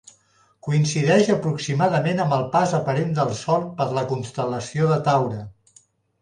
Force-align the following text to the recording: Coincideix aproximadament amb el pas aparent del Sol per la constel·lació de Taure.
Coincideix 0.67 1.27
aproximadament 1.33 2.21
amb 2.23 2.33
el 2.37 2.47
pas 2.55 2.73
aparent 2.79 3.13
del 3.19 3.35
Sol 3.41 3.67
per 3.83 3.89
la 3.99 4.05
constel·lació 4.15 4.91
de 4.95 4.99
Taure. 5.11 5.45